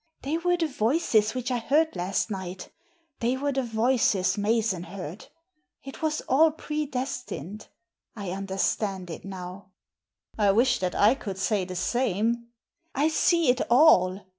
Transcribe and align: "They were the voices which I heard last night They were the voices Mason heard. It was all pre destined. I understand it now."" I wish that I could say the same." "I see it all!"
"They 0.23 0.39
were 0.39 0.57
the 0.57 0.65
voices 0.67 1.35
which 1.35 1.51
I 1.51 1.59
heard 1.59 1.95
last 1.95 2.31
night 2.31 2.71
They 3.19 3.37
were 3.37 3.51
the 3.51 3.61
voices 3.61 4.35
Mason 4.35 4.81
heard. 4.81 5.27
It 5.83 6.01
was 6.01 6.21
all 6.21 6.49
pre 6.49 6.87
destined. 6.87 7.67
I 8.15 8.31
understand 8.31 9.11
it 9.11 9.23
now."" 9.23 9.73
I 10.39 10.53
wish 10.53 10.79
that 10.79 10.95
I 10.95 11.13
could 11.13 11.37
say 11.37 11.65
the 11.65 11.75
same." 11.75 12.47
"I 12.95 13.09
see 13.09 13.49
it 13.49 13.61
all!" 13.69 14.25